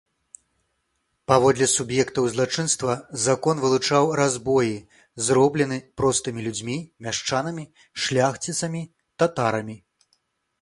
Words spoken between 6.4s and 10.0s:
людзьмі, мяшчанамі, шляхціцамі, татарамі.